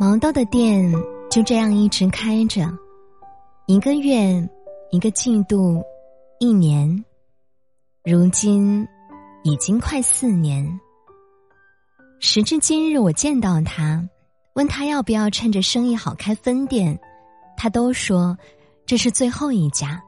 [0.00, 0.94] 毛豆的店
[1.28, 2.72] 就这样一直开着，
[3.66, 4.48] 一个月，
[4.92, 5.82] 一个季度，
[6.38, 7.04] 一年，
[8.04, 8.86] 如今
[9.42, 10.78] 已经快四年。
[12.20, 14.08] 时至今日，我见到他，
[14.54, 16.96] 问他要不要趁着生意好开分店，
[17.56, 18.38] 他都说
[18.86, 20.00] 这是最后一家。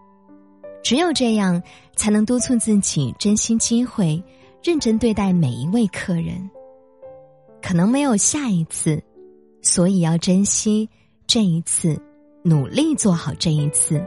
[0.85, 1.61] 只有这样，
[1.97, 4.23] 才能督促自己珍惜机会，
[4.63, 6.49] 认真对待每一位客人。
[7.61, 9.03] 可能没有下一次，
[9.63, 10.89] 所以要珍惜
[11.27, 12.01] 这一次，
[12.43, 14.03] 努力做好这一次。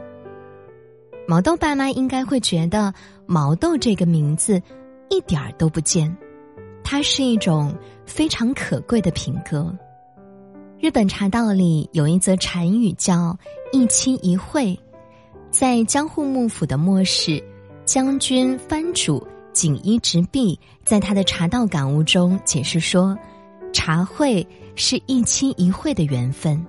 [1.26, 2.92] 毛豆爸妈应该会觉得
[3.24, 4.60] “毛豆”这个名字
[5.08, 6.14] 一点儿都不贱，
[6.82, 9.74] 它是一种非常可贵的品格。
[10.78, 13.34] 日本茶道里有一则禅语叫
[13.72, 14.78] “一期一会”。
[15.50, 17.42] 在江户幕府的末世，
[17.86, 23.16] 将军藩主锦衣直弼在他的茶道感悟中解释说
[23.74, 26.64] ：“茶会是一期一会的缘分，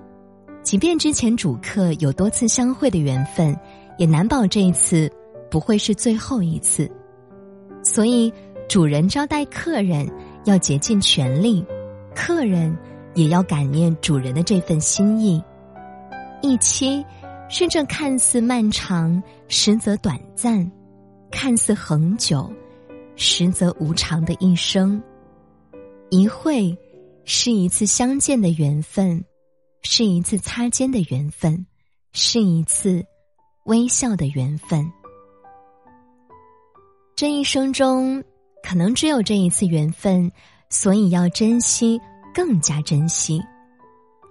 [0.62, 3.58] 即便之前主客有多次相会的缘分，
[3.96, 5.10] 也难保这一次
[5.50, 6.90] 不会是最后一次。
[7.82, 8.30] 所以，
[8.68, 10.06] 主人招待客人
[10.44, 11.64] 要竭尽全力，
[12.14, 12.76] 客人
[13.14, 15.42] 也要感念主人的这份心意。
[16.42, 17.02] 一期。”
[17.48, 20.68] 是这看似漫长，实则短暂；
[21.30, 22.52] 看似恒久，
[23.14, 25.00] 实则无常的一生。
[26.10, 26.76] 一会，
[27.28, 29.24] 是一次相见的缘分，
[29.82, 31.66] 是一次擦肩的缘分，
[32.12, 33.04] 是一次
[33.64, 34.88] 微笑的缘分。
[37.16, 38.22] 这一生中，
[38.62, 40.30] 可能只有这一次缘分，
[40.70, 42.00] 所以要珍惜，
[42.32, 43.42] 更加珍惜。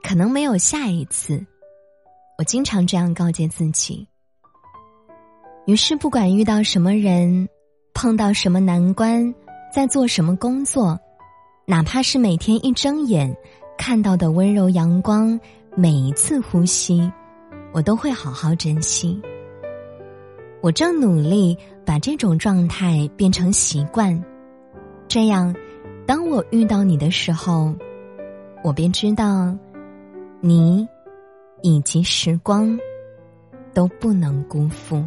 [0.02, 1.46] 可能没有下一次。
[2.38, 4.08] 我经常这样告诫自己。
[5.66, 7.50] 于是，不管遇到什么人，
[7.94, 9.36] 碰到什么难关，
[9.74, 10.98] 在做什么工作，
[11.68, 13.36] 哪怕是每天一睁眼
[13.78, 15.40] 看到的温柔阳光，
[15.76, 17.12] 每一次呼吸，
[17.74, 19.20] 我都会好好珍惜。
[20.62, 24.24] 我正努力把这种状态变成习惯，
[25.08, 25.56] 这样，
[26.06, 27.74] 当我遇到你的时候，
[28.64, 29.56] 我便知道，
[30.42, 30.88] 你。
[31.62, 32.78] 以及时光，
[33.74, 35.04] 都不能辜负。